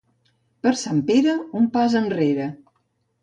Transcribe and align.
Per 0.67 0.71
Sant 0.83 1.03
Pere, 1.09 1.35
un 1.59 1.69
pas 1.75 1.97
enrere. 2.01 2.47